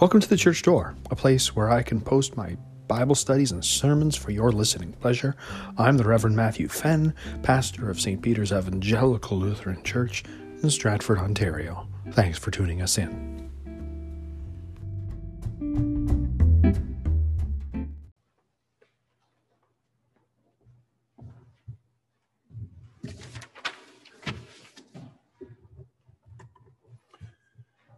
Welcome 0.00 0.20
to 0.20 0.28
the 0.28 0.36
church 0.36 0.62
door, 0.62 0.94
a 1.10 1.16
place 1.16 1.56
where 1.56 1.70
I 1.70 1.82
can 1.82 2.00
post 2.00 2.36
my 2.36 2.56
Bible 2.86 3.16
studies 3.16 3.50
and 3.50 3.64
sermons 3.64 4.14
for 4.14 4.30
your 4.30 4.52
listening 4.52 4.92
pleasure. 4.92 5.34
I'm 5.76 5.96
the 5.96 6.04
Reverend 6.04 6.36
Matthew 6.36 6.68
Fenn, 6.68 7.12
pastor 7.42 7.90
of 7.90 8.00
St. 8.00 8.22
Peter's 8.22 8.52
Evangelical 8.52 9.36
Lutheran 9.36 9.82
Church 9.82 10.22
in 10.62 10.70
Stratford, 10.70 11.18
Ontario. 11.18 11.88
Thanks 12.12 12.38
for 12.38 12.52
tuning 12.52 12.80
us 12.80 12.96
in. 12.96 13.50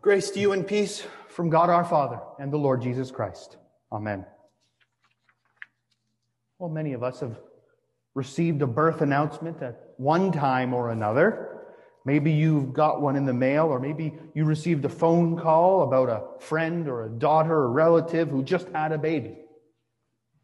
Grace 0.00 0.30
to 0.30 0.40
you 0.40 0.52
and 0.52 0.66
peace 0.66 1.06
from 1.30 1.48
God 1.48 1.70
our 1.70 1.84
Father 1.84 2.20
and 2.38 2.52
the 2.52 2.56
Lord 2.56 2.82
Jesus 2.82 3.10
Christ. 3.10 3.56
Amen. 3.92 4.26
Well, 6.58 6.70
many 6.70 6.92
of 6.92 7.02
us 7.02 7.20
have 7.20 7.38
received 8.14 8.60
a 8.62 8.66
birth 8.66 9.00
announcement 9.00 9.62
at 9.62 9.94
one 9.96 10.32
time 10.32 10.74
or 10.74 10.90
another. 10.90 11.46
Maybe 12.04 12.32
you've 12.32 12.72
got 12.72 13.00
one 13.00 13.16
in 13.16 13.24
the 13.24 13.32
mail, 13.32 13.66
or 13.66 13.78
maybe 13.78 14.14
you 14.34 14.44
received 14.44 14.84
a 14.84 14.88
phone 14.88 15.38
call 15.38 15.82
about 15.82 16.08
a 16.08 16.42
friend 16.42 16.88
or 16.88 17.04
a 17.04 17.08
daughter 17.08 17.54
or 17.54 17.70
relative 17.70 18.28
who 18.28 18.42
just 18.42 18.68
had 18.70 18.92
a 18.92 18.98
baby. 18.98 19.36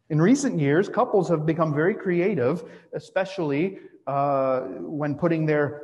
In 0.09 0.21
recent 0.21 0.61
years, 0.61 0.89
couples 0.89 1.29
have 1.29 1.45
become 1.45 1.75
very 1.75 1.95
creative, 1.95 2.63
especially 2.95 3.79
uh, 4.07 4.61
when 4.81 5.17
putting 5.17 5.47
their 5.47 5.83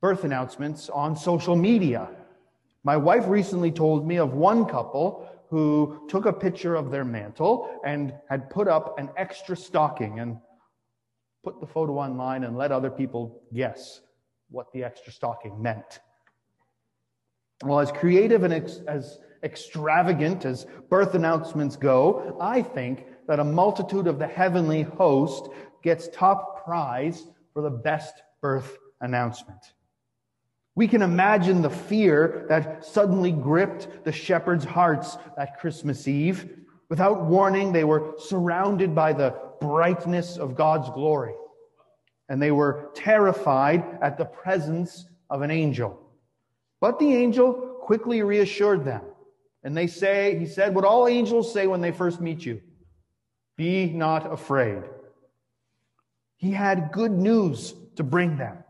birth 0.00 0.24
announcements 0.24 0.88
on 0.90 1.14
social 1.14 1.54
media. 1.54 2.08
My 2.84 2.96
wife 2.96 3.28
recently 3.28 3.70
told 3.70 4.06
me 4.06 4.16
of 4.16 4.34
one 4.34 4.64
couple 4.64 5.28
who 5.50 6.06
took 6.08 6.26
a 6.26 6.32
picture 6.32 6.74
of 6.74 6.90
their 6.90 7.04
mantle 7.04 7.80
and 7.84 8.14
had 8.28 8.50
put 8.50 8.68
up 8.68 8.98
an 8.98 9.10
extra 9.16 9.56
stocking 9.56 10.20
and 10.20 10.38
put 11.44 11.60
the 11.60 11.66
photo 11.66 11.98
online 11.98 12.44
and 12.44 12.56
let 12.56 12.72
other 12.72 12.90
people 12.90 13.42
guess 13.54 14.00
what 14.48 14.72
the 14.72 14.82
extra 14.82 15.12
stocking 15.12 15.60
meant. 15.60 16.00
Well, 17.64 17.80
as 17.80 17.92
creative 17.92 18.42
and 18.42 18.52
ex- 18.52 18.80
as 18.88 19.18
extravagant 19.44 20.44
as 20.44 20.66
birth 20.88 21.14
announcements 21.14 21.76
go, 21.76 22.36
I 22.40 22.62
think 22.62 23.06
that 23.28 23.40
a 23.40 23.44
multitude 23.44 24.06
of 24.06 24.18
the 24.18 24.26
heavenly 24.26 24.82
host 24.82 25.48
gets 25.82 26.08
top 26.08 26.64
prize 26.64 27.26
for 27.52 27.62
the 27.62 27.70
best 27.70 28.14
birth 28.40 28.78
announcement. 29.00 29.60
We 30.74 30.88
can 30.88 31.02
imagine 31.02 31.60
the 31.60 31.70
fear 31.70 32.46
that 32.48 32.84
suddenly 32.84 33.30
gripped 33.30 34.04
the 34.04 34.12
shepherds' 34.12 34.64
hearts 34.64 35.18
that 35.36 35.58
Christmas 35.58 36.08
Eve. 36.08 36.58
Without 36.88 37.24
warning, 37.24 37.72
they 37.72 37.84
were 37.84 38.14
surrounded 38.18 38.94
by 38.94 39.12
the 39.12 39.34
brightness 39.60 40.38
of 40.38 40.56
God's 40.56 40.88
glory. 40.90 41.34
And 42.28 42.40
they 42.40 42.50
were 42.50 42.90
terrified 42.94 43.84
at 44.00 44.16
the 44.16 44.24
presence 44.24 45.06
of 45.28 45.42
an 45.42 45.50
angel. 45.50 45.98
But 46.80 46.98
the 46.98 47.14
angel 47.14 47.52
quickly 47.82 48.22
reassured 48.22 48.84
them. 48.84 49.02
And 49.64 49.76
they 49.76 49.86
say, 49.86 50.38
he 50.38 50.46
said, 50.46 50.74
what 50.74 50.84
all 50.84 51.06
angels 51.06 51.52
say 51.52 51.66
when 51.66 51.80
they 51.80 51.92
first 51.92 52.20
meet 52.20 52.44
you. 52.44 52.60
Be 53.56 53.86
not 53.90 54.32
afraid. 54.32 54.82
He 56.36 56.50
had 56.50 56.90
good 56.92 57.12
news 57.12 57.74
to 57.96 58.02
bring 58.02 58.36
them. 58.36 58.64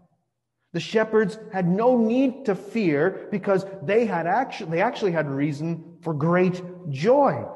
The 0.73 0.81
shepherds 0.81 1.39
had 1.53 1.69
no 1.69 1.98
need 1.98 2.47
to 2.47 2.55
fear 2.55 3.28
because 3.31 3.67
they 3.83 4.06
had 4.06 4.27
actually, 4.27 4.70
they 4.70 4.81
actually 4.81 5.12
had 5.12 5.31
reason 5.31 5.98
for 6.01 6.15
great 6.15 6.62
joy. 6.89 7.47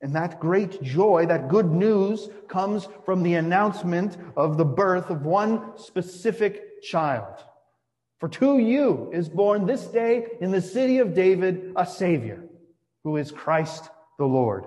And 0.00 0.14
that 0.14 0.38
great 0.38 0.80
joy, 0.82 1.26
that 1.26 1.48
good 1.48 1.70
news 1.70 2.28
comes 2.46 2.88
from 3.04 3.22
the 3.22 3.34
announcement 3.34 4.16
of 4.36 4.58
the 4.58 4.64
birth 4.64 5.10
of 5.10 5.24
one 5.24 5.76
specific 5.76 6.82
child. 6.82 7.42
For 8.20 8.28
to 8.28 8.58
you 8.58 9.10
is 9.12 9.28
born 9.28 9.66
this 9.66 9.86
day 9.86 10.26
in 10.40 10.52
the 10.52 10.62
city 10.62 10.98
of 10.98 11.14
David 11.14 11.72
a 11.74 11.84
Savior, 11.84 12.44
who 13.02 13.16
is 13.16 13.32
Christ 13.32 13.88
the 14.18 14.24
Lord. 14.24 14.64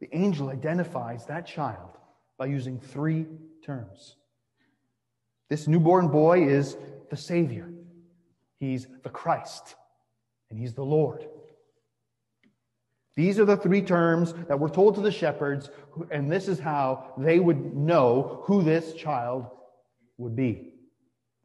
The 0.00 0.14
angel 0.14 0.50
identifies 0.50 1.26
that 1.26 1.46
child 1.46 1.90
by 2.38 2.46
using 2.46 2.78
three 2.78 3.26
terms. 3.64 4.16
This 5.48 5.68
newborn 5.68 6.08
boy 6.08 6.48
is 6.48 6.76
the 7.10 7.16
Savior, 7.16 7.72
he's 8.58 8.86
the 9.02 9.10
Christ, 9.10 9.76
and 10.50 10.58
he's 10.58 10.74
the 10.74 10.84
Lord. 10.84 11.26
These 13.16 13.38
are 13.38 13.44
the 13.44 13.56
three 13.56 13.82
terms 13.82 14.34
that 14.48 14.58
were 14.58 14.68
told 14.68 14.96
to 14.96 15.00
the 15.00 15.12
shepherds, 15.12 15.70
and 16.10 16.30
this 16.30 16.48
is 16.48 16.58
how 16.58 17.12
they 17.16 17.38
would 17.38 17.74
know 17.74 18.42
who 18.44 18.62
this 18.62 18.94
child 18.94 19.46
would 20.18 20.34
be. 20.34 20.72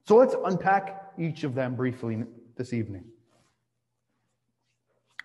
So 0.07 0.15
let's 0.15 0.35
unpack 0.45 1.13
each 1.19 1.43
of 1.43 1.53
them 1.53 1.75
briefly 1.75 2.23
this 2.57 2.73
evening. 2.73 3.03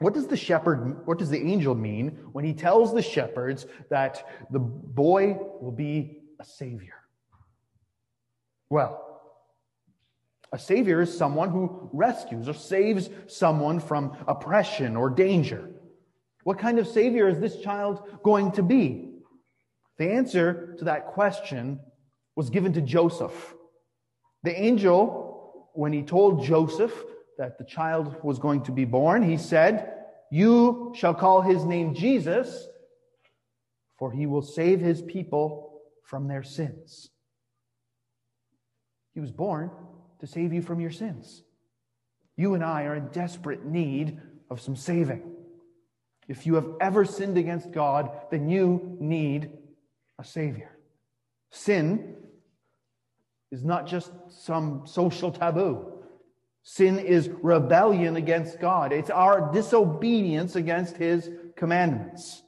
What 0.05 0.13
does 0.13 0.27
the 0.27 0.37
shepherd, 0.37 1.07
what 1.07 1.19
does 1.19 1.31
the 1.31 1.41
angel 1.41 1.75
mean 1.75 2.09
when 2.33 2.45
he 2.45 2.53
tells 2.53 2.93
the 2.93 3.01
shepherds 3.01 3.65
that 3.89 4.23
the 4.51 4.59
boy 4.59 5.39
will 5.63 5.73
be 5.73 6.19
a 6.39 6.45
savior? 6.45 6.97
Well, 8.69 9.23
a 10.53 10.59
savior 10.59 11.01
is 11.01 11.17
someone 11.17 11.49
who 11.49 11.89
rescues 11.95 12.51
or 12.51 12.53
saves 12.53 13.09
someone 13.29 13.81
from 13.81 14.15
oppression 14.29 14.95
or 14.95 15.09
danger. 15.09 15.71
What 16.43 16.59
kind 16.59 16.79
of 16.79 16.87
savior 16.87 17.27
is 17.27 17.41
this 17.41 17.63
child 17.63 18.03
going 18.23 18.53
to 18.53 18.63
be? 18.63 19.09
The 19.97 20.11
answer 20.11 20.75
to 20.81 20.85
that 20.85 21.07
question 21.07 21.81
was 22.37 22.51
given 22.51 22.75
to 22.75 22.83
Joseph. 22.83 23.55
The 24.43 24.55
angel, 24.55 25.71
when 25.73 25.95
he 25.95 26.03
told 26.03 26.45
Joseph 26.45 26.93
that 27.39 27.59
the 27.59 27.65
child 27.65 28.17
was 28.23 28.39
going 28.39 28.63
to 28.65 28.73
be 28.73 28.85
born, 28.85 29.23
he 29.23 29.37
said, 29.37 29.93
You 30.31 30.93
shall 30.95 31.15
call 31.15 31.43
his 31.43 31.65
name 31.65 31.95
Jesus, 31.95 32.67
for 33.99 34.13
he 34.13 34.27
will 34.27 34.43
save 34.43 34.81
his 34.81 35.03
people 35.03 35.81
from 36.05 36.29
their 36.29 36.43
sins. 36.43 37.11
He 39.15 39.21
was 39.21 39.31
born 39.31 39.71
to 40.21 40.27
save 40.27 40.53
you 40.53 40.63
from 40.63 40.81
your 40.81 40.91
sins. 40.91 41.43
You 42.37 42.55
and 42.55 42.65
I 42.65 42.85
are 42.85 42.97
in 42.97 43.09
desperate 43.09 43.65
need 43.65 44.21
of 44.51 44.61
some 44.61 44.77
saving. 44.77 45.23
If 46.27 46.47
you 46.47 46.55
have 46.55 46.69
ever 46.81 47.05
sinned 47.05 47.39
against 47.39 47.71
God, 47.71 48.11
then 48.31 48.49
you 48.49 48.97
need 48.99 49.51
a 50.19 50.25
Savior. 50.25 50.77
Sin 51.51 52.17
is 53.53 53.63
not 53.63 53.87
just 53.87 54.11
some 54.29 54.83
social 54.87 55.31
taboo. 55.31 55.94
Sin 56.65 56.99
is 56.99 57.29
rebellion 57.43 58.17
against 58.17 58.59
God. 58.59 58.93
It's 58.93 59.11
our 59.11 59.53
disobedience 59.53 60.57
against 60.57 60.97
His 60.97 61.31
commandments. 61.57 62.43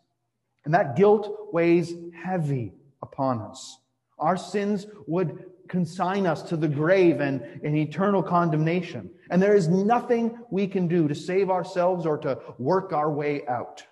And 0.65 0.72
that 0.75 0.97
guilt 0.97 1.53
weighs 1.53 1.93
heavy 2.25 2.72
upon 3.03 3.41
us. 3.41 3.78
Our 4.19 4.38
sins 4.38 4.87
would 5.06 5.44
consign 5.69 6.26
us 6.26 6.43
to 6.44 6.56
the 6.56 6.69
grave 6.69 7.21
and, 7.21 7.43
and 7.62 7.76
eternal 7.76 8.22
condemnation. 8.22 9.10
And 9.31 9.43
there 9.43 9.55
is 9.55 9.69
nothing 9.69 10.38
we 10.50 10.66
can 10.66 10.88
do 10.88 11.09
to 11.09 11.15
save 11.15 11.50
ourselves 11.50 12.06
or 12.06 12.16
to 12.19 12.38
work 12.59 12.93
our 12.94 13.12
way 13.12 13.47
out. 13.47 13.84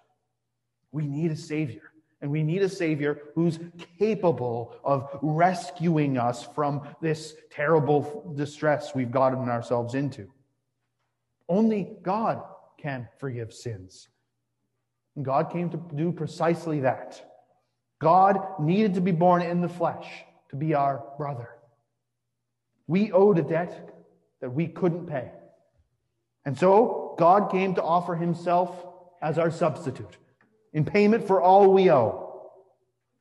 We 0.91 1.07
need 1.07 1.33
a 1.33 1.37
Savior. 1.37 1.94
And 2.25 2.33
we 2.33 2.43
need 2.43 2.63
a 2.63 2.71
Savior 2.71 3.21
who's 3.35 3.59
capable 3.99 4.75
of 4.83 5.11
rescuing 5.21 6.17
us 6.17 6.43
from 6.55 6.89
this 7.03 7.37
terrible 7.51 8.33
distress 8.35 8.95
we've 8.95 9.11
gotten 9.11 9.51
ourselves 9.51 9.95
into. 9.95 10.31
Only 11.51 11.99
God 12.03 12.43
can 12.79 13.11
forgive 13.19 13.53
sins. 13.53 14.09
And 15.15 15.23
God 15.23 15.53
came 15.53 15.69
to 15.69 15.77
do 15.95 16.13
precisely 16.13 16.81
that. 16.81 17.23
God 17.99 18.41
needed 18.59 18.95
to 18.95 19.03
be 19.03 19.13
born 19.13 19.43
in 19.43 19.61
the 19.61 19.69
flesh 19.69 20.09
to 20.49 20.57
be 20.57 20.73
our 20.73 21.05
brother. 21.19 21.51
We 22.87 23.13
owed 23.13 23.39
a 23.39 23.43
debt 23.43 23.95
that 24.41 24.49
we 24.49 24.67
couldn't 24.69 25.09
pay. 25.09 25.31
And 26.47 26.59
so 26.59 27.17
God 27.19 27.51
came 27.51 27.75
to 27.75 27.83
offer 27.83 28.15
himself 28.15 28.83
as 29.21 29.37
our 29.37 29.51
substitute 29.51 30.17
in 30.75 30.85
payment 30.85 31.27
for 31.27 31.41
all 31.41 31.73
we 31.73 31.91
owe. 31.91 32.51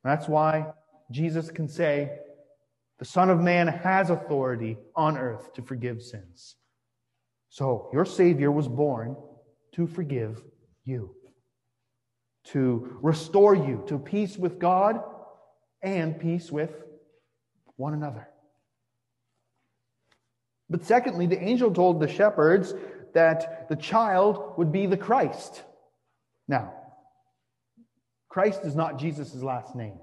That's 0.02 0.28
why 0.28 0.66
Jesus 1.10 1.50
can 1.50 1.68
say, 1.68 2.18
the 2.98 3.04
Son 3.04 3.30
of 3.30 3.40
Man 3.40 3.66
has 3.68 4.10
authority 4.10 4.76
on 4.94 5.16
earth 5.16 5.54
to 5.54 5.62
forgive 5.62 6.02
sins. 6.02 6.56
So 7.48 7.88
your 7.92 8.04
Savior 8.04 8.52
was 8.52 8.68
born 8.68 9.16
to 9.72 9.86
forgive 9.86 10.42
you, 10.84 11.14
to 12.46 12.98
restore 13.00 13.54
you 13.54 13.84
to 13.88 13.98
peace 13.98 14.36
with 14.36 14.58
God 14.58 15.00
and 15.82 16.18
peace 16.18 16.50
with 16.50 16.70
one 17.76 17.94
another. 17.94 18.28
But 20.70 20.84
secondly, 20.84 21.26
the 21.26 21.42
angel 21.42 21.72
told 21.72 22.00
the 22.00 22.08
shepherds 22.08 22.74
that 23.12 23.68
the 23.68 23.76
child 23.76 24.54
would 24.56 24.72
be 24.72 24.86
the 24.86 24.96
Christ. 24.96 25.62
Now, 26.48 26.74
Christ 28.34 28.64
is 28.64 28.74
not 28.74 28.98
Jesus' 28.98 29.32
last 29.44 29.76
name. 29.76 29.96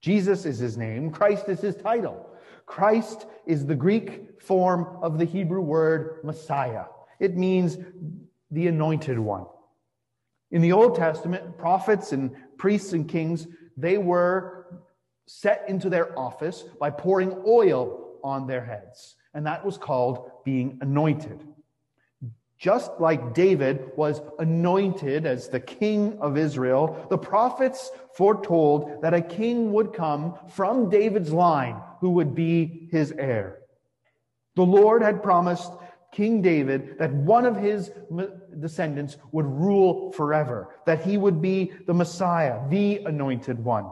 Jesus 0.00 0.44
is 0.44 0.58
his 0.58 0.76
name, 0.76 1.12
Christ 1.12 1.48
is 1.48 1.60
his 1.60 1.76
title. 1.76 2.28
Christ 2.66 3.26
is 3.46 3.64
the 3.64 3.76
Greek 3.76 4.42
form 4.42 4.98
of 5.00 5.16
the 5.16 5.24
Hebrew 5.24 5.60
word 5.60 6.18
Messiah. 6.24 6.86
It 7.20 7.36
means 7.36 7.78
the 8.50 8.66
anointed 8.66 9.16
one. 9.16 9.46
In 10.50 10.60
the 10.60 10.72
Old 10.72 10.96
Testament, 10.96 11.56
prophets 11.56 12.10
and 12.10 12.32
priests 12.58 12.94
and 12.94 13.08
kings, 13.08 13.46
they 13.76 13.96
were 13.96 14.80
set 15.26 15.66
into 15.68 15.88
their 15.88 16.18
office 16.18 16.64
by 16.80 16.90
pouring 16.90 17.44
oil 17.46 18.18
on 18.24 18.48
their 18.48 18.64
heads. 18.64 19.14
And 19.34 19.46
that 19.46 19.64
was 19.64 19.78
called 19.78 20.32
being 20.44 20.78
anointed. 20.80 21.46
Just 22.58 22.92
like 23.00 23.34
David 23.34 23.90
was 23.96 24.22
anointed 24.38 25.26
as 25.26 25.48
the 25.48 25.60
king 25.60 26.18
of 26.20 26.38
Israel, 26.38 27.06
the 27.10 27.18
prophets 27.18 27.90
foretold 28.14 29.02
that 29.02 29.12
a 29.12 29.20
king 29.20 29.72
would 29.72 29.92
come 29.92 30.38
from 30.48 30.88
David's 30.88 31.32
line 31.32 31.80
who 32.00 32.10
would 32.10 32.34
be 32.34 32.88
his 32.90 33.12
heir. 33.12 33.58
The 34.54 34.62
Lord 34.62 35.02
had 35.02 35.22
promised 35.22 35.72
King 36.12 36.42
David 36.42 36.96
that 36.98 37.12
one 37.12 37.44
of 37.44 37.56
his 37.56 37.90
descendants 38.60 39.16
would 39.32 39.46
rule 39.46 40.12
forever, 40.12 40.76
that 40.86 41.04
he 41.04 41.18
would 41.18 41.42
be 41.42 41.72
the 41.86 41.94
Messiah, 41.94 42.60
the 42.70 42.98
anointed 42.98 43.62
one. 43.64 43.90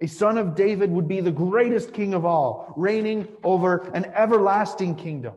A 0.00 0.06
son 0.06 0.38
of 0.38 0.54
David 0.54 0.90
would 0.90 1.06
be 1.06 1.20
the 1.20 1.30
greatest 1.30 1.92
king 1.92 2.14
of 2.14 2.24
all, 2.24 2.72
reigning 2.74 3.28
over 3.44 3.90
an 3.92 4.06
everlasting 4.06 4.94
kingdom, 4.96 5.34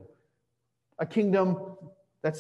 a 0.99 1.05
kingdom 1.05 1.75
that 2.21 2.35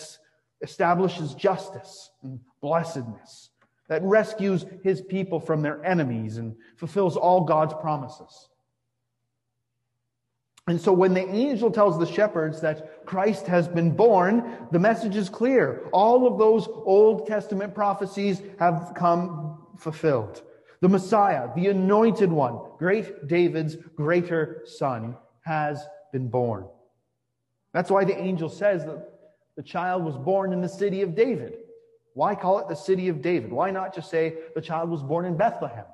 establishes 0.61 1.33
justice 1.33 2.11
and 2.23 2.39
blessedness, 2.61 3.49
that 3.87 4.01
rescues 4.03 4.65
his 4.83 5.01
people 5.01 5.39
from 5.39 5.61
their 5.61 5.83
enemies 5.85 6.37
and 6.37 6.55
fulfills 6.77 7.17
all 7.17 7.41
God's 7.45 7.73
promises. 7.73 8.49
And 10.67 10.81
so 10.81 10.91
when 10.91 11.13
the 11.13 11.27
angel 11.27 11.69
tells 11.69 11.99
the 11.99 12.07
shepherds 12.07 12.61
that 12.61 13.05
Christ 13.05 13.45
has 13.45 13.67
been 13.67 13.95
born, 13.95 14.67
the 14.71 14.79
message 14.79 15.15
is 15.15 15.29
clear. 15.29 15.87
All 15.93 16.25
of 16.25 16.39
those 16.39 16.67
Old 16.67 17.27
Testament 17.27 17.75
prophecies 17.75 18.41
have 18.57 18.93
come 18.95 19.67
fulfilled. 19.77 20.41
The 20.81 20.89
Messiah, 20.89 21.49
the 21.55 21.67
anointed 21.67 22.31
one, 22.31 22.59
great 22.79 23.27
David's 23.27 23.75
greater 23.95 24.63
son, 24.65 25.15
has 25.41 25.85
been 26.11 26.29
born. 26.29 26.65
That's 27.75 27.91
why 27.91 28.05
the 28.05 28.17
angel 28.17 28.49
says 28.49 28.83
that 28.85 29.07
the 29.55 29.61
child 29.61 30.03
was 30.03 30.17
born 30.17 30.51
in 30.51 30.61
the 30.61 30.67
city 30.67 31.03
of 31.03 31.13
David. 31.13 31.57
Why 32.15 32.33
call 32.33 32.57
it 32.57 32.67
the 32.67 32.75
city 32.75 33.09
of 33.09 33.21
David? 33.21 33.51
Why 33.51 33.69
not 33.69 33.93
just 33.93 34.09
say 34.09 34.33
the 34.55 34.61
child 34.61 34.89
was 34.89 35.03
born 35.03 35.25
in 35.25 35.37
Bethlehem? 35.37 35.85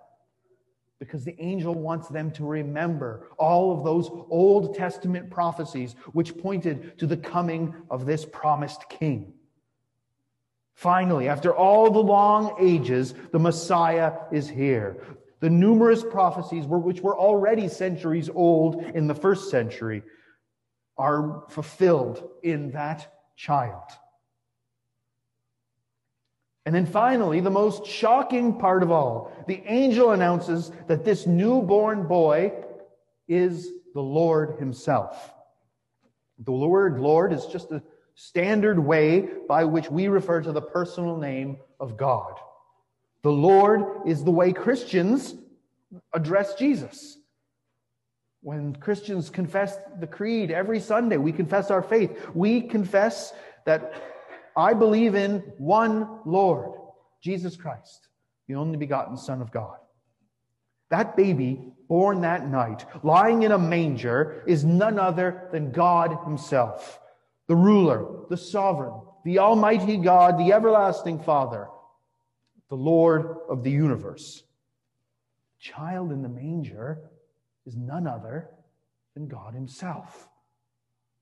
because 1.01 1.25
the 1.25 1.35
angel 1.41 1.73
wants 1.73 2.07
them 2.09 2.29
to 2.29 2.45
remember 2.45 3.25
all 3.39 3.75
of 3.75 3.83
those 3.83 4.07
Old 4.29 4.75
Testament 4.75 5.31
prophecies 5.31 5.95
which 6.13 6.37
pointed 6.37 6.95
to 6.99 7.07
the 7.07 7.17
coming 7.17 7.73
of 7.89 8.05
this 8.05 8.23
promised 8.23 8.87
king. 8.87 9.33
Finally, 10.75 11.27
after 11.27 11.55
all 11.55 11.89
the 11.89 11.97
long 11.97 12.55
ages, 12.59 13.15
the 13.31 13.39
Messiah 13.39 14.13
is 14.31 14.47
here. 14.47 15.03
The 15.39 15.49
numerous 15.49 16.03
prophecies, 16.03 16.67
were, 16.67 16.77
which 16.77 17.01
were 17.01 17.17
already 17.17 17.67
centuries 17.67 18.29
old 18.29 18.83
in 18.93 19.07
the 19.07 19.15
first 19.15 19.49
century, 19.49 20.03
are 21.01 21.43
fulfilled 21.49 22.29
in 22.43 22.71
that 22.71 23.11
child. 23.35 23.83
And 26.63 26.75
then 26.75 26.85
finally, 26.85 27.39
the 27.39 27.49
most 27.49 27.87
shocking 27.87 28.59
part 28.59 28.83
of 28.83 28.91
all, 28.91 29.31
the 29.47 29.63
angel 29.65 30.11
announces 30.11 30.71
that 30.87 31.03
this 31.03 31.25
newborn 31.25 32.07
boy 32.07 32.53
is 33.27 33.67
the 33.95 34.01
Lord 34.01 34.59
himself. 34.59 35.33
The 36.37 36.51
word 36.51 36.99
Lord 36.99 37.33
is 37.33 37.47
just 37.47 37.71
a 37.71 37.81
standard 38.13 38.77
way 38.77 39.27
by 39.47 39.65
which 39.65 39.89
we 39.89 40.07
refer 40.07 40.41
to 40.41 40.51
the 40.51 40.61
personal 40.61 41.17
name 41.17 41.57
of 41.79 41.97
God. 41.97 42.35
The 43.23 43.31
Lord 43.31 44.07
is 44.07 44.23
the 44.23 44.31
way 44.31 44.53
Christians 44.53 45.33
address 46.13 46.53
Jesus. 46.53 47.17
When 48.41 48.75
Christians 48.75 49.29
confess 49.29 49.77
the 49.99 50.07
creed 50.07 50.49
every 50.49 50.79
Sunday, 50.79 51.17
we 51.17 51.31
confess 51.31 51.69
our 51.69 51.83
faith. 51.83 52.29
We 52.33 52.61
confess 52.61 53.33
that 53.65 53.93
I 54.57 54.73
believe 54.73 55.13
in 55.13 55.39
one 55.57 56.19
Lord, 56.25 56.71
Jesus 57.21 57.55
Christ, 57.55 58.07
the 58.47 58.55
only 58.55 58.77
begotten 58.77 59.15
Son 59.15 59.41
of 59.41 59.51
God. 59.51 59.77
That 60.89 61.15
baby 61.15 61.71
born 61.87 62.21
that 62.21 62.47
night, 62.47 62.85
lying 63.03 63.43
in 63.43 63.51
a 63.51 63.59
manger, 63.59 64.43
is 64.47 64.65
none 64.65 64.97
other 64.97 65.47
than 65.51 65.71
God 65.71 66.17
Himself, 66.25 66.99
the 67.47 67.55
ruler, 67.55 68.25
the 68.29 68.37
sovereign, 68.37 69.01
the 69.23 69.39
Almighty 69.39 69.97
God, 69.97 70.39
the 70.39 70.51
everlasting 70.51 71.19
Father, 71.19 71.67
the 72.69 72.75
Lord 72.75 73.37
of 73.49 73.63
the 73.63 73.71
universe. 73.71 74.43
Child 75.59 76.11
in 76.11 76.23
the 76.23 76.29
manger 76.29 77.11
is 77.65 77.75
none 77.75 78.07
other 78.07 78.49
than 79.13 79.27
God 79.27 79.53
Himself. 79.53 80.27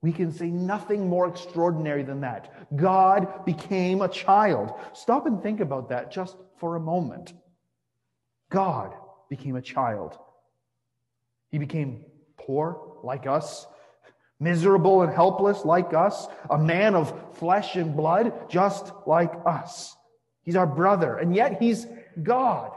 We 0.01 0.13
can 0.13 0.31
say 0.31 0.47
nothing 0.47 1.09
more 1.09 1.27
extraordinary 1.27 2.03
than 2.03 2.21
that. 2.21 2.75
God 2.75 3.45
became 3.45 4.01
a 4.01 4.07
child. 4.07 4.71
Stop 4.94 5.25
and 5.25 5.44
think 5.44 5.59
about 5.59 5.89
that 5.89 6.12
just 6.12 6.38
for 6.57 6.75
a 6.75 6.80
moment. 6.80 7.33
God 8.50 8.94
became 9.30 9.56
a 9.57 9.62
child. 9.62 10.18
He 11.51 11.57
became 11.57 12.06
poor 12.38 12.97
like 13.03 13.27
us, 13.27 13.68
miserable 14.39 15.01
and 15.01 15.13
helpless 15.13 15.65
like 15.65 15.94
us, 15.94 16.27
a 16.50 16.57
man 16.57 16.95
of 16.95 17.38
flesh 17.38 17.75
and 17.75 17.95
blood 17.95 18.50
just 18.50 18.94
like 19.06 19.33
us. 19.45 19.95
He's 20.44 20.56
our 20.56 20.68
brother, 20.68 21.18
and 21.18 21.36
yet 21.36 21.62
he's 21.62 21.86
God. 22.24 22.71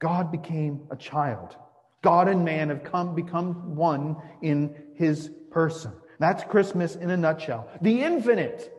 God 0.00 0.32
became 0.32 0.80
a 0.90 0.96
child. 0.96 1.56
God 2.02 2.28
and 2.28 2.44
man 2.44 2.70
have 2.70 2.82
come, 2.82 3.14
become 3.14 3.76
one 3.76 4.16
in 4.42 4.74
his 4.94 5.30
person. 5.50 5.92
That's 6.18 6.42
Christmas 6.44 6.96
in 6.96 7.10
a 7.10 7.16
nutshell. 7.16 7.68
The 7.82 8.02
infinite 8.02 8.74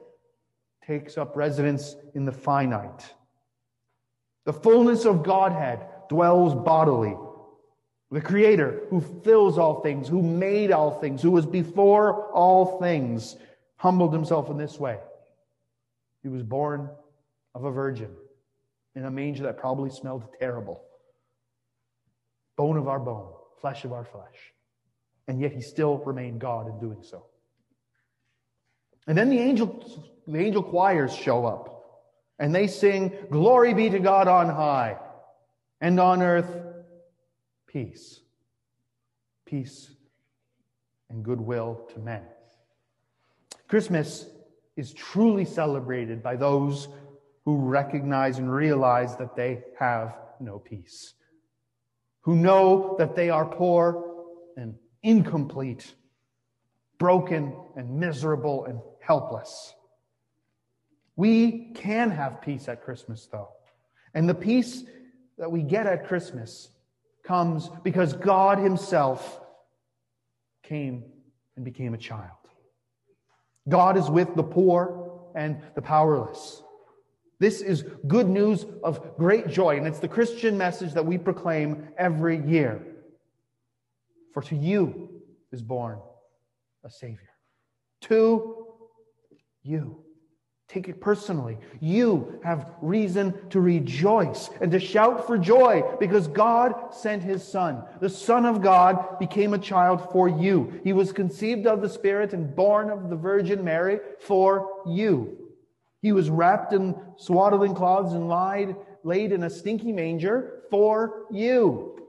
takes 0.86 1.18
up 1.18 1.36
residence 1.36 1.96
in 2.16 2.26
the 2.26 2.32
finite. 2.32 3.14
The 4.46 4.54
fullness 4.54 5.06
of 5.06 5.24
Godhead 5.24 5.86
dwells 6.10 6.56
bodily. 6.56 7.16
The 8.10 8.22
Creator 8.22 8.88
who 8.90 9.00
fills 9.24 9.60
all 9.60 9.82
things, 9.82 10.08
who 10.08 10.22
made 10.24 10.72
all 10.72 11.00
things, 11.00 11.22
who 11.22 11.32
was 11.32 11.46
before 11.46 12.32
all 12.32 12.80
things, 12.80 13.38
humbled 13.78 14.12
himself 14.12 14.50
in 14.50 14.58
this 14.58 14.80
way. 14.80 14.98
He 16.24 16.30
was 16.30 16.44
born 16.44 16.90
of 17.54 17.64
a 17.64 17.72
virgin 17.72 18.10
in 18.96 19.06
a 19.06 19.12
manger 19.12 19.44
that 19.44 19.58
probably 19.58 19.92
smelled 19.92 20.26
terrible 20.40 20.84
bone 22.62 22.78
of 22.78 22.88
our 22.88 23.00
bone, 23.00 23.34
flesh 23.60 23.86
of 23.86 23.92
our 23.92 24.06
flesh. 24.06 24.54
And 25.28 25.42
yet 25.42 25.52
he 25.52 25.62
still 25.62 25.98
remained 25.98 26.40
God 26.40 26.68
in 26.68 26.78
doing 26.80 27.02
so. 27.02 27.26
And 29.08 29.18
then 29.18 29.32
the 29.32 29.40
angel, 29.40 29.68
the 30.28 30.38
angel 30.38 30.62
choirs 30.62 31.12
show 31.16 31.44
up 31.44 32.04
and 32.38 32.54
they 32.54 32.68
sing, 32.68 33.14
Glory 33.32 33.74
be 33.74 33.90
to 33.90 33.98
God 33.98 34.28
on 34.28 34.48
high, 34.48 34.98
and 35.80 36.00
on 36.00 36.22
earth, 36.22 36.56
peace. 37.66 38.20
Peace 39.48 39.90
and 41.10 41.26
goodwill 41.26 41.90
to 41.96 42.00
men. 42.00 42.22
Christmas 43.70 44.28
is 44.78 44.94
truly 44.94 45.46
celebrated 45.46 46.22
by 46.22 46.36
those 46.36 46.90
who 47.44 47.58
recognize 47.58 48.38
and 48.38 48.54
realize 48.54 49.16
that 49.16 49.36
they 49.36 49.64
have 49.80 50.16
no 50.40 50.60
peace 50.60 51.16
who 52.22 52.36
know 52.36 52.96
that 53.00 53.16
they 53.16 53.30
are 53.30 53.46
poor 53.46 54.04
and 54.58 54.76
incomplete, 55.04 55.94
broken 56.98 57.56
and 57.76 58.00
miserable 58.00 58.66
and 58.66 58.80
helpless. 59.00 59.74
We 61.16 61.72
can 61.74 62.12
have 62.12 62.42
peace 62.42 62.68
at 62.68 62.84
Christmas, 62.84 63.28
though. 63.32 63.50
And 64.14 64.28
the 64.30 64.36
peace 64.36 64.84
that 65.38 65.52
we 65.52 65.64
get 65.64 65.88
at 65.88 66.08
Christmas 66.08 66.70
comes 67.24 67.70
because 67.84 68.14
God 68.14 68.60
Himself 68.60 69.40
came 70.64 71.04
and 71.56 71.66
became 71.66 71.94
a 71.94 71.98
child. 71.98 72.38
God 73.68 73.98
is 73.98 74.10
with 74.10 74.36
the 74.36 74.44
poor 74.44 75.32
and 75.36 75.62
the 75.76 75.82
powerless. 75.82 76.62
This 77.42 77.62
is 77.62 77.84
good 78.06 78.30
news 78.30 78.68
of 78.84 79.18
great 79.18 79.48
joy, 79.48 79.76
and 79.78 79.88
it's 79.88 79.98
the 79.98 80.08
Christian 80.08 80.60
message 80.60 80.94
that 80.94 81.08
we 81.08 81.18
proclaim 81.18 81.88
every 81.98 82.38
year. 82.38 82.86
For 84.32 84.44
to 84.44 84.56
you 84.56 85.10
is 85.52 85.64
born 85.64 85.98
a 86.84 86.90
Savior. 86.92 87.32
To 88.02 88.68
you. 89.64 90.04
Take 90.68 90.88
it 90.88 91.02
personally. 91.02 91.58
You 91.80 92.40
have 92.44 92.76
reason 92.80 93.50
to 93.50 93.60
rejoice 93.60 94.52
and 94.62 94.72
to 94.72 94.80
shout 94.80 95.26
for 95.26 95.36
joy 95.36 95.82
because 96.00 96.28
God 96.28 96.94
sent 96.94 97.24
his 97.24 97.44
Son. 97.44 97.84
The 98.02 98.10
Son 98.10 98.46
of 98.46 98.62
God 98.62 99.18
became 99.18 99.56
a 99.56 99.58
child 99.58 100.12
for 100.12 100.30
you. 100.30 100.80
He 100.84 100.94
was 100.94 101.12
conceived 101.12 101.66
of 101.66 101.82
the 101.82 101.90
Spirit 101.90 102.34
and 102.34 102.56
born 102.56 102.92
of 102.92 103.10
the 103.10 103.16
Virgin 103.16 103.64
Mary 103.64 104.00
for 104.20 104.84
you. 104.86 105.41
He 106.02 106.12
was 106.12 106.30
wrapped 106.30 106.74
in 106.74 106.96
swaddling 107.18 107.76
cloths 107.76 108.14
and 108.14 108.28
lied, 108.28 108.76
laid 109.04 109.32
in 109.32 109.44
a 109.44 109.50
stinky 109.50 109.92
manger 109.92 110.64
for 110.72 111.26
you. 111.32 112.08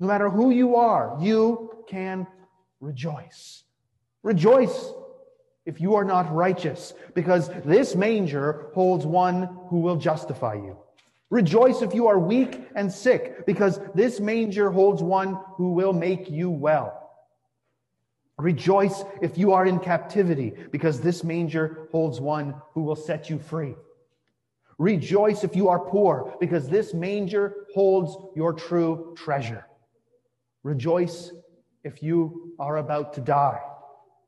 No 0.00 0.06
matter 0.06 0.30
who 0.30 0.50
you 0.50 0.76
are, 0.76 1.16
you 1.20 1.84
can 1.88 2.26
rejoice. 2.80 3.64
Rejoice 4.22 4.92
if 5.66 5.80
you 5.80 5.94
are 5.94 6.04
not 6.04 6.34
righteous, 6.34 6.92
because 7.14 7.48
this 7.64 7.94
manger 7.94 8.70
holds 8.74 9.06
one 9.06 9.48
who 9.68 9.80
will 9.80 9.96
justify 9.96 10.54
you. 10.54 10.76
Rejoice 11.30 11.80
if 11.82 11.94
you 11.94 12.06
are 12.06 12.18
weak 12.18 12.68
and 12.74 12.92
sick, 12.92 13.46
because 13.46 13.80
this 13.94 14.20
manger 14.20 14.70
holds 14.70 15.02
one 15.02 15.38
who 15.56 15.72
will 15.72 15.92
make 15.92 16.30
you 16.30 16.50
well. 16.50 17.03
Rejoice 18.38 19.04
if 19.22 19.38
you 19.38 19.52
are 19.52 19.66
in 19.66 19.78
captivity, 19.78 20.52
because 20.72 21.00
this 21.00 21.22
manger 21.22 21.88
holds 21.92 22.20
one 22.20 22.54
who 22.72 22.82
will 22.82 22.96
set 22.96 23.30
you 23.30 23.38
free. 23.38 23.74
Rejoice 24.78 25.44
if 25.44 25.54
you 25.54 25.68
are 25.68 25.78
poor, 25.78 26.34
because 26.40 26.68
this 26.68 26.94
manger 26.94 27.66
holds 27.74 28.16
your 28.34 28.52
true 28.52 29.14
treasure. 29.16 29.66
Rejoice 30.64 31.32
if 31.84 32.02
you 32.02 32.54
are 32.58 32.78
about 32.78 33.12
to 33.14 33.20
die 33.20 33.60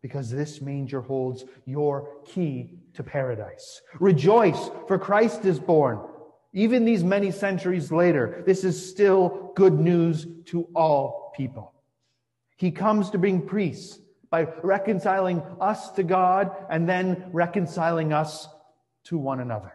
because 0.06 0.30
this 0.30 0.60
manger 0.60 1.00
holds 1.00 1.44
your 1.64 2.08
key 2.24 2.70
to 2.94 3.02
paradise. 3.02 3.82
Rejoice, 3.98 4.70
for 4.86 5.00
Christ 5.00 5.44
is 5.44 5.58
born. 5.58 5.98
Even 6.52 6.84
these 6.84 7.02
many 7.02 7.32
centuries 7.32 7.90
later, 7.90 8.44
this 8.46 8.62
is 8.62 8.88
still 8.90 9.52
good 9.56 9.80
news 9.80 10.28
to 10.44 10.68
all 10.76 11.32
people. 11.36 11.72
He 12.56 12.70
comes 12.70 13.10
to 13.10 13.18
bring 13.18 13.42
peace 13.42 13.98
by 14.30 14.44
reconciling 14.62 15.42
us 15.60 15.90
to 15.92 16.02
God 16.02 16.50
and 16.68 16.88
then 16.88 17.26
reconciling 17.32 18.12
us 18.12 18.48
to 19.04 19.18
one 19.18 19.40
another. 19.40 19.72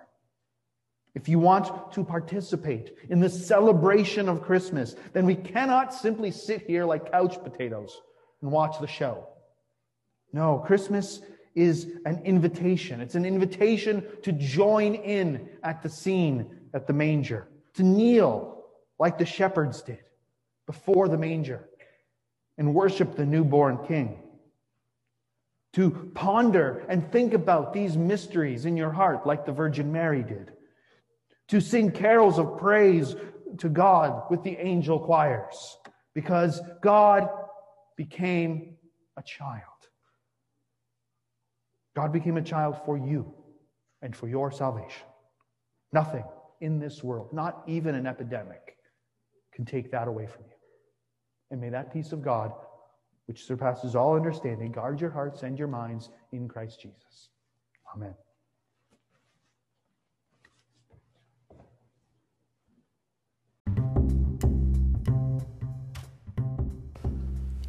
If 1.14 1.30
you 1.30 1.40
want 1.40 1.92
to 1.94 2.04
participate 2.04 2.96
in 3.10 3.20
the 3.20 3.30
celebration 3.30 4.30
of 4.30 4.42
Christmas, 4.42 4.96
then 5.14 5.26
we 5.26 5.36
cannot 5.36 5.94
simply 5.94 6.32
sit 6.32 6.66
here 6.68 6.86
like 6.86 7.12
couch 7.12 7.42
potatoes 7.44 8.02
and 8.42 8.52
watch 8.52 8.80
the 8.80 8.88
show. 8.88 9.28
No, 10.34 10.60
Christmas 10.60 11.22
is 11.54 11.92
an 12.06 12.22
invitation. 12.24 13.02
It's 13.02 13.16
an 13.16 13.26
invitation 13.26 14.06
to 14.24 14.32
join 14.32 14.96
in 14.96 15.50
at 15.64 15.84
the 15.84 15.90
scene 15.90 16.58
at 16.74 16.88
the 16.88 16.94
manger, 16.94 17.50
to 17.74 17.84
kneel 17.84 18.64
like 18.98 19.18
the 19.18 19.26
shepherds 19.26 19.82
did 19.82 20.00
before 20.66 21.10
the 21.10 21.18
manger 21.18 21.68
and 22.58 22.74
worship 22.74 23.16
the 23.16 23.26
newborn 23.26 23.80
king. 23.88 24.18
To 25.74 26.12
ponder 26.16 26.86
and 26.90 27.12
think 27.12 27.34
about 27.34 27.74
these 27.74 27.96
mysteries 27.96 28.66
in 28.66 28.76
your 28.76 28.92
heart 28.92 29.26
like 29.26 29.46
the 29.46 29.54
Virgin 29.54 29.92
Mary 29.92 30.24
did. 30.24 30.52
To 31.50 31.62
sing 31.62 31.92
carols 31.92 32.40
of 32.40 32.58
praise 32.58 33.16
to 33.60 33.70
God 33.70 34.24
with 34.30 34.44
the 34.44 34.58
angel 34.58 35.00
choirs 35.00 35.78
because 36.14 36.62
God 36.82 37.30
became 37.98 38.76
a 39.18 39.24
child. 39.24 39.62
God 41.96 42.14
became 42.14 42.38
a 42.38 42.42
child 42.42 42.78
for 42.86 42.98
you 42.98 43.34
and 44.02 44.16
for 44.16 44.28
your 44.28 44.52
salvation. 44.52 45.08
Nothing 45.94 46.24
in 46.62 46.80
this 46.80 47.04
world, 47.04 47.34
not 47.34 47.64
even 47.68 47.96
an 47.96 48.08
epidemic, 48.08 48.78
can 49.54 49.66
take 49.66 49.92
that 49.92 50.08
away 50.08 50.28
from 50.28 50.44
you. 50.46 50.61
And 51.52 51.60
may 51.60 51.70
that 51.70 51.94
peace 51.94 52.14
of 52.14 52.24
God, 52.24 52.54
which 53.28 53.46
surpasses 53.46 53.96
all 53.96 54.16
understanding, 54.16 54.72
guard 54.72 55.00
your 55.02 55.10
hearts 55.10 55.44
and 55.44 55.60
your 55.60 55.68
minds 55.68 56.10
in 56.32 56.48
Christ 56.48 56.82
Jesus. 56.82 57.30
Amen. 57.94 58.16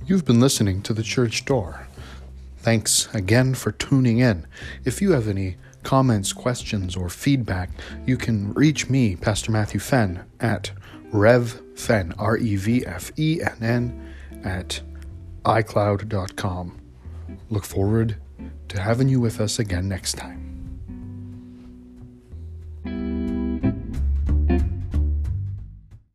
You've 0.07 0.25
been 0.25 0.41
listening 0.41 0.83
to 0.83 0.93
The 0.93 1.03
Church 1.03 1.45
Door. 1.45 1.87
Thanks 2.59 3.13
again 3.15 3.55
for 3.55 3.73
tuning 3.73 4.19
in. 4.19 4.47
If 4.85 5.01
you 5.01 5.13
have 5.13 5.27
any 5.27 5.57
comments, 5.83 6.33
questions, 6.33 6.97
or 6.97 7.09
feedback, 7.09 7.71
you 8.07 8.17
can 8.17 8.53
reach 8.53 8.89
me, 8.89 9.17
Pastor 9.17 9.51
Matthew 9.51 9.81
Fenn, 9.81 10.25
at 10.39 10.71
revfenn, 11.13 12.15
R 12.19 12.37
E 12.37 12.57
V 12.57 12.87
F 12.87 13.13
E 13.17 13.41
N 13.43 13.57
N, 13.61 14.15
at 14.45 14.81
iCloud.com. 15.45 16.81
Look 17.51 17.65
forward 17.65 18.17
to 18.69 18.81
having 18.81 19.09
you 19.09 19.21
with 19.21 19.41
us 19.41 19.59
again 19.59 19.89
next 19.89 20.15
time. 20.15 20.52